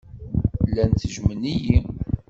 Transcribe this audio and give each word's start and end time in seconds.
Llan 0.69 0.91
ttejjmen-iyi. 0.91 1.77